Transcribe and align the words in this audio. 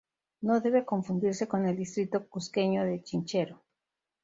No 0.41 0.59
debe 0.59 0.83
confundirse 0.83 1.47
con 1.47 1.67
el 1.67 1.77
distrito 1.77 2.27
cusqueño 2.27 2.85
de 2.85 3.03
Chinchero. 3.03 3.61